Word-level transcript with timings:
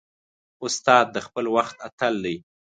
استاد 0.65 1.05
د 1.11 1.17
خپل 1.25 1.45
وخت 1.55 1.77
اتل 1.87 2.13
دی. 2.25 2.35